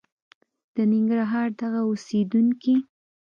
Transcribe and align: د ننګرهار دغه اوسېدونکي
د 0.75 0.77
ننګرهار 0.91 1.47
دغه 1.61 1.81
اوسېدونکي 1.89 2.75